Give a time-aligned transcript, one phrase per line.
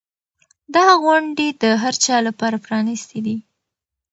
[0.75, 3.37] دا غونډې د هر چا لپاره پرانیستې دي.